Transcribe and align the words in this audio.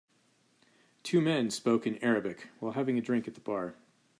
Two 1.03 1.21
men 1.21 1.51
spoke 1.51 1.85
in 1.85 1.99
Arabic 2.03 2.47
while 2.59 2.71
having 2.71 2.97
a 2.97 3.01
drink 3.01 3.27
at 3.27 3.35
the 3.35 3.39
bar. 3.39 3.75